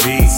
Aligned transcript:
vie. 0.00 0.28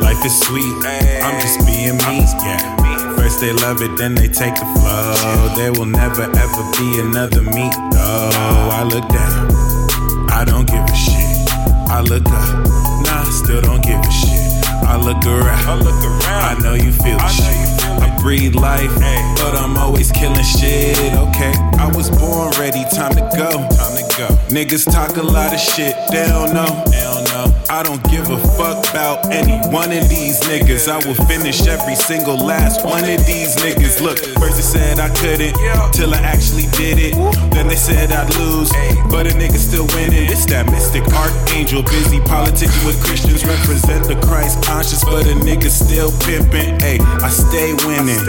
Life 0.00 0.24
is 0.24 0.38
sweet. 0.40 0.74
I'm 1.22 1.40
just 1.40 1.66
being 1.66 1.96
me. 2.08 2.24
Yeah. 2.44 3.16
First 3.16 3.40
they 3.40 3.52
love 3.52 3.82
it, 3.82 3.96
then 3.96 4.14
they 4.14 4.28
take 4.28 4.54
the 4.54 4.66
flow. 4.74 5.54
There 5.56 5.72
will 5.72 5.86
never 5.86 6.22
ever 6.22 6.62
be 6.78 7.00
another 7.00 7.42
me. 7.42 7.70
Though 7.92 8.68
I 8.72 8.82
look 8.84 9.06
down, 9.08 10.30
I 10.30 10.44
don't 10.44 10.66
give 10.66 10.82
a 10.82 10.94
shit. 10.94 11.50
I 11.88 12.00
look 12.00 12.26
up, 12.26 13.04
nah, 13.04 13.24
still 13.24 13.60
don't 13.60 13.82
give 13.84 14.00
a 14.00 14.10
shit. 14.10 14.40
I 14.82 14.96
look 14.96 15.24
around, 15.26 15.68
I 15.68 15.74
look 15.76 16.04
around. 16.04 16.56
I 16.56 16.58
know 16.60 16.74
you 16.74 16.92
feel 16.92 17.18
the 17.18 17.28
shit. 17.28 17.82
I 18.02 18.16
breathe 18.20 18.54
life, 18.54 18.94
but 19.36 19.54
I'm 19.54 19.76
always 19.76 20.10
killing 20.10 20.42
shit. 20.42 20.96
Okay, 21.14 21.52
I 21.78 21.90
was 21.94 22.10
born 22.10 22.50
ready, 22.58 22.84
time 22.90 23.14
to 23.14 23.20
go. 23.36 23.50
Time 23.50 23.96
to 23.96 24.04
go. 24.18 24.28
Niggas 24.48 24.90
talk 24.90 25.16
a 25.16 25.22
lot 25.22 25.52
of 25.52 25.60
shit, 25.60 25.94
they 26.10 26.26
don't 26.26 26.52
know. 26.54 26.82
They 26.86 27.00
don't 27.00 27.06
know. 27.06 27.11
I 27.32 27.82
don't 27.82 28.02
give 28.10 28.28
a 28.28 28.36
fuck 28.58 28.84
about 28.90 29.32
any 29.32 29.56
one 29.72 29.90
of 29.90 30.08
these 30.08 30.40
niggas. 30.40 30.88
I 30.88 31.00
will 31.06 31.16
finish 31.26 31.66
every 31.66 31.94
single 31.94 32.36
last 32.36 32.84
one 32.84 33.04
of 33.04 33.24
these 33.24 33.56
niggas. 33.56 34.02
Look, 34.02 34.18
first 34.36 34.56
they 34.56 34.62
said 34.62 35.00
I 35.00 35.08
couldn't, 35.16 35.56
till 35.92 36.12
I 36.14 36.18
actually 36.18 36.68
did 36.76 36.98
it. 37.00 37.14
Then 37.52 37.68
they 37.68 37.76
said 37.76 38.12
I'd 38.12 38.28
lose, 38.36 38.70
but 39.10 39.26
a 39.26 39.30
nigga 39.30 39.56
still 39.56 39.86
winning. 39.96 40.28
It's 40.30 40.44
that 40.46 40.70
mystic 40.70 41.04
archangel, 41.08 41.82
busy 41.82 42.20
politicking 42.20 42.84
with 42.84 43.02
Christians, 43.02 43.44
represent 43.44 44.06
the 44.06 44.20
Christ 44.26 44.62
conscious, 44.62 45.02
but 45.02 45.24
a 45.24 45.34
nigga 45.40 45.70
still 45.70 46.12
pimping. 46.28 46.78
Hey, 46.80 46.98
I 47.00 47.30
stay 47.30 47.72
winning. 47.88 48.20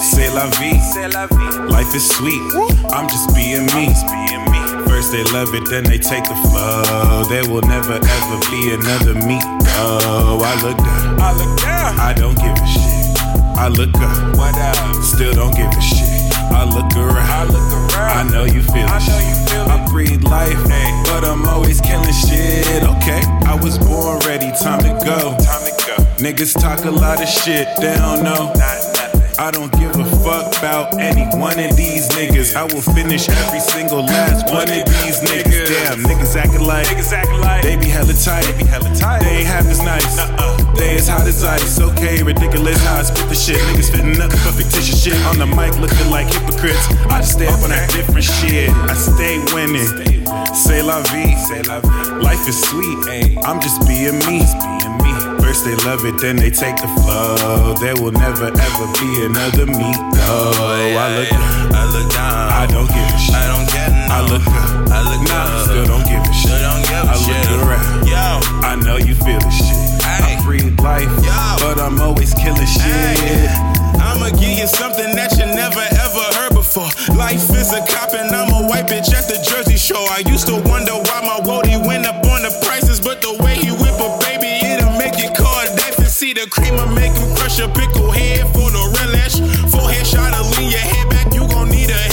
C'est 0.00 0.32
la 0.32 0.46
vie. 0.56 0.80
Life 1.68 1.94
is 1.94 2.08
sweet. 2.08 2.40
I'm 2.92 3.08
just 3.08 3.34
being 3.34 3.66
me. 3.76 3.92
They 5.10 5.24
love 5.32 5.54
it, 5.54 5.64
then 5.70 5.84
they 5.84 5.96
take 5.96 6.24
the 6.24 6.36
flow. 6.36 7.24
There 7.30 7.48
will 7.48 7.62
never 7.62 7.94
ever 7.94 8.38
be 8.50 8.74
another 8.74 9.14
me. 9.14 9.38
Oh, 9.80 10.38
I 10.44 10.54
look 10.62 10.76
down. 10.76 11.20
I 11.20 11.32
look 11.32 11.58
down. 11.58 11.98
I 11.98 12.12
don't 12.12 12.36
give 12.36 12.52
a 12.52 12.66
shit. 12.66 13.18
I 13.56 13.68
look 13.68 13.94
up. 13.96 14.36
What 14.36 14.54
up? 14.58 15.02
Still 15.02 15.32
don't 15.32 15.56
give 15.56 15.66
a 15.66 15.80
shit. 15.80 16.06
I 16.52 16.64
look 16.64 16.94
around. 16.94 17.16
I 17.16 17.44
look 17.44 17.96
around. 17.96 18.28
I 18.28 18.30
know 18.30 18.44
you 18.44 18.62
feel 18.62 18.84
it. 18.84 18.90
I 18.90 19.00
know 19.00 19.18
you 19.18 19.34
feel 19.48 19.62
it. 19.64 19.70
I 19.70 19.86
breathe 19.88 20.24
life, 20.24 20.62
but 21.06 21.24
I'm 21.24 21.46
always 21.46 21.80
killing 21.80 22.12
shit. 22.12 22.82
Okay, 22.82 23.22
I 23.46 23.58
was 23.62 23.78
born 23.78 24.18
ready. 24.26 24.52
Time 24.60 24.80
to 24.80 24.92
go. 25.04 25.34
Time 25.40 25.64
to 25.64 25.86
go. 25.86 25.96
Niggas 26.20 26.52
talk 26.60 26.84
a 26.84 26.90
lot 26.90 27.22
of 27.22 27.28
shit. 27.28 27.66
They 27.80 27.96
don't 27.96 28.22
know. 28.22 28.52
I 29.38 29.52
don't 29.52 29.70
give 29.78 29.94
a 29.94 30.04
fuck 30.26 30.50
about 30.58 30.98
any 30.98 31.22
one 31.38 31.58
of 31.60 31.76
these 31.76 32.08
niggas. 32.10 32.56
I 32.56 32.64
will 32.64 32.82
finish 32.82 33.28
every 33.28 33.60
single 33.60 34.02
last 34.02 34.50
one 34.50 34.66
of 34.66 34.84
these 34.84 35.20
niggas. 35.22 35.68
Damn, 35.68 36.02
niggas 36.02 36.34
acting 36.34 36.66
like 36.66 36.86
niggas 36.88 37.12
acting 37.12 37.40
like 37.40 37.62
they 37.62 37.76
be 37.76 37.86
hella 37.86 38.14
tight. 38.14 38.42
They 38.42 38.58
be 38.58 38.64
hella 38.64 38.92
tight. 38.96 39.20
They 39.20 39.38
ain't 39.38 39.46
half 39.46 39.64
as 39.66 39.80
nice. 39.80 40.18
Uh-uh. 40.18 40.74
They 40.74 40.96
as 40.96 41.06
hot 41.06 41.26
as 41.26 41.44
ice. 41.44 41.80
Okay, 41.80 42.20
ridiculous 42.22 42.82
how 42.84 42.98
I 42.98 43.02
spit 43.02 43.28
the 43.28 43.36
shit. 43.36 43.60
Niggas 43.70 43.92
fitting 43.92 44.20
up 44.20 44.32
for 44.32 44.52
fictitious 44.52 45.02
shit 45.02 45.14
on 45.26 45.38
the 45.38 45.46
mic, 45.46 45.78
looking 45.78 46.10
like 46.10 46.26
hypocrites. 46.26 46.90
I 47.06 47.20
just 47.20 47.34
stay 47.34 47.46
up 47.46 47.62
on 47.62 47.70
that 47.70 47.90
different 47.90 48.24
shit. 48.24 48.70
I 48.70 48.94
stay 48.94 49.38
winning. 49.54 49.86
C'est 50.52 50.82
la 50.82 51.00
vie. 51.14 51.38
Life 52.20 52.48
is 52.48 52.60
sweet. 52.60 53.38
I'm 53.46 53.60
just 53.60 53.86
being 53.86 54.18
me. 54.26 54.42
They 55.68 55.76
love 55.84 56.04
it, 56.06 56.16
then 56.18 56.36
they 56.36 56.50
take 56.50 56.76
the 56.76 56.88
flow. 57.04 57.74
There 57.76 57.94
will 58.00 58.12
never 58.12 58.48
ever 58.48 58.86
be 58.96 59.08
another 59.28 59.66
me. 59.66 59.92
Oh, 60.24 60.56
I 60.56 61.12
look 61.12 61.28
down. 61.28 61.74
I 61.76 61.84
look 61.92 62.08
down. 62.08 62.48
I 62.48 62.66
don't 62.66 62.88
give 62.88 63.04
a 63.04 63.18
shit. 63.20 63.34
I 63.36 63.44
don't 63.52 63.68
get 63.68 63.90
no. 63.92 64.14
I 64.16 64.20
look 64.24 64.46
up. 64.48 64.88
I 64.88 65.00
look 65.04 65.22
nah, 65.28 65.44
up. 65.44 65.68
still 65.68 65.84
don't 65.84 66.06
give 66.08 66.24
a 66.24 66.32
shit. 66.32 66.56
Still 66.56 66.64
don't 66.64 66.84
give 66.88 67.04
a 67.04 67.12
I 67.12 67.16
shit. 67.20 67.50
look 67.52 67.68
around. 67.68 68.08
Yo. 68.08 68.24
I 68.64 68.72
know 68.80 68.96
you 68.96 69.14
feel 69.14 69.40
the 69.40 69.52
shit. 69.52 69.76
Ay. 70.08 70.40
I 70.40 70.44
breathe 70.44 70.80
life, 70.80 71.12
Yo. 71.20 71.36
but 71.60 71.76
I'm 71.80 72.00
always 72.00 72.32
killing 72.32 72.64
shit. 72.64 72.88
Hey, 72.88 73.52
I'ma 74.00 74.30
give 74.40 74.56
you 74.56 74.66
something 74.66 75.12
that 75.16 75.36
you 75.36 75.44
never 75.52 75.84
ever 75.84 76.24
heard 76.40 76.54
before. 76.56 76.88
Life 77.12 77.52
is 77.52 77.76
a 77.76 77.84
cop 77.84 78.14
and 78.16 78.32
I'm 78.32 78.48
a 78.56 78.66
white 78.66 78.88
bitch 78.88 79.12
at 79.12 79.28
the 79.28 79.36
Jersey 79.44 79.76
Shore. 79.76 80.08
I 80.08 80.24
used 80.24 80.46
to 80.48 80.56
wonder 80.64 80.87
creamer 86.68 86.86
make 86.94 87.12
him 87.12 87.34
crush 87.36 87.58
a 87.60 87.68
pickle 87.68 88.10
head 88.10 88.46
for 88.52 88.70
the 88.70 88.84
relish. 89.00 89.40
Forehead 89.70 90.06
shot 90.06 90.32
to 90.32 90.42
lean 90.60 90.70
your 90.70 90.80
head 90.80 91.08
back, 91.10 91.32
you 91.34 91.46
gon' 91.48 91.68
need 91.70 91.90
a. 91.90 92.08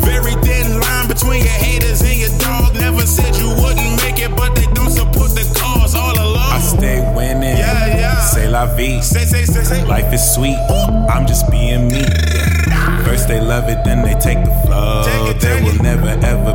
Very 0.00 0.34
thin 0.42 0.80
line 0.80 1.08
between 1.08 1.42
your 1.42 1.58
haters 1.64 2.02
and 2.02 2.18
your 2.18 2.38
dog. 2.38 2.74
Never 2.74 3.06
said 3.06 3.34
you 3.36 3.48
wouldn't 3.48 3.96
make 4.02 4.18
it, 4.18 4.34
but 4.36 4.54
they 4.54 4.66
don't 4.74 4.90
support 4.90 5.30
the 5.30 5.44
cause 5.58 5.94
all 5.94 6.12
along. 6.12 6.52
I 6.52 6.60
stay 6.60 7.00
winning. 7.16 7.56
Yeah, 7.56 7.86
yeah. 7.86 8.20
C'est 8.20 8.48
la 8.48 8.66
vie. 8.66 9.00
Say, 9.00 9.24
say, 9.24 9.44
say, 9.44 9.62
say. 9.64 9.84
Life 9.86 10.12
is 10.12 10.22
sweet. 10.34 10.58
I'm 11.08 11.26
just 11.26 11.50
being 11.50 11.88
me. 11.88 12.04
First 13.04 13.28
they 13.28 13.40
love 13.40 13.68
it, 13.68 13.84
then 13.84 14.02
they 14.02 14.14
take 14.14 14.44
the 14.44 14.54
flow. 14.64 15.02
Take 15.04 15.36
it, 15.36 15.40
there 15.40 15.62
will 15.62 15.74
it. 15.74 15.82
never 15.82 16.08
ever 16.08 16.54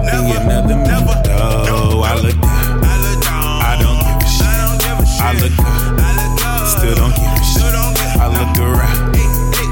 Still 6.68 6.96
don't 6.96 7.16
give 7.16 7.24
a 7.24 7.38
shit. 7.38 7.46
Still 7.46 7.72
don't 7.72 7.96
give 7.96 8.22
I 8.22 8.28
look 8.28 8.58
around. 8.60 9.16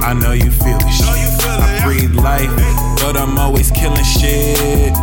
I 0.04 0.14
know 0.14 0.32
you 0.32 0.50
feel 0.50 0.78
the 0.78 0.90
shit. 0.90 1.06
know 1.06 1.16
you 1.16 1.28
feel 1.40 1.56
it. 1.56 1.62
I 1.62 1.84
breathe 1.84 2.16
life, 2.16 2.56
but 3.02 3.18
I'm 3.18 3.38
always 3.38 3.70
killing 3.72 4.04
shit. 4.04 4.94